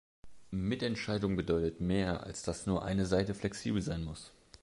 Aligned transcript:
Mitentscheidung 0.49 1.35
bedeutet 1.35 1.79
mehr, 1.79 2.23
als 2.23 2.41
dass 2.41 2.65
nur 2.65 2.83
eine 2.83 3.05
Seite 3.05 3.35
flexibel 3.35 3.83
sein 3.83 4.03
muss. 4.03 4.31